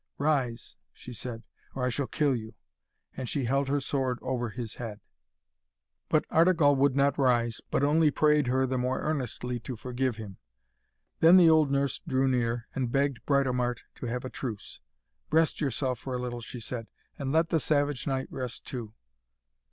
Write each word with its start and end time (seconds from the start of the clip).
'Rise!' 0.17 0.77
she 0.91 1.13
said, 1.13 1.43
'or 1.75 1.85
I 1.85 1.89
shall 1.89 2.07
kill 2.07 2.35
you!' 2.35 2.55
and 3.15 3.29
she 3.29 3.45
held 3.45 3.67
her 3.67 3.79
sword 3.79 4.17
over 4.23 4.49
his 4.49 4.77
head. 4.81 4.99
But 6.09 6.25
Artegall 6.31 6.75
would 6.77 6.95
not 6.95 7.19
rise, 7.19 7.61
but 7.69 7.83
only 7.83 8.09
prayed 8.09 8.47
her 8.47 8.65
the 8.65 8.79
more 8.79 8.99
earnestly 9.01 9.59
to 9.59 9.75
forgive 9.75 10.15
him. 10.15 10.37
Then 11.19 11.37
the 11.37 11.51
old 11.51 11.69
nurse 11.69 11.99
drew 11.99 12.27
near 12.27 12.67
and 12.73 12.91
begged 12.91 13.23
Britomart 13.27 13.83
to 13.97 14.07
have 14.07 14.25
a 14.25 14.29
truce. 14.31 14.79
'Rest 15.29 15.61
yourself 15.61 15.99
for 15.99 16.15
a 16.15 16.19
little,' 16.19 16.41
she 16.41 16.59
said, 16.59 16.87
'and 17.19 17.31
let 17.31 17.49
the 17.49 17.59
Savage 17.59 18.07
Knight 18.07 18.25
rest 18.31 18.65
too.' 18.65 18.95